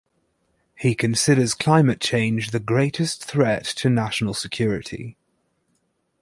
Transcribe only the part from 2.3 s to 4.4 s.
the greatest threat to national